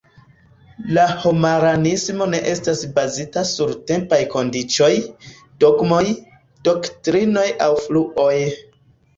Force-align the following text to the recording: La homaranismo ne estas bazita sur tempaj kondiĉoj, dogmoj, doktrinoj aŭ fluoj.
La 0.97 1.01
homaranismo 1.25 2.27
ne 2.31 2.39
estas 2.53 2.81
bazita 2.95 3.43
sur 3.49 3.75
tempaj 3.91 4.19
kondiĉoj, 4.33 4.89
dogmoj, 5.65 6.03
doktrinoj 6.71 7.47
aŭ 7.69 7.73
fluoj. 7.85 8.37